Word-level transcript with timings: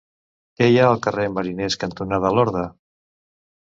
Què 0.59 0.69
hi 0.71 0.79
ha 0.79 0.87
al 0.93 1.03
carrer 1.05 1.27
Mariners 1.37 1.79
cantonada 1.87 2.35
Lorda? 2.41 2.69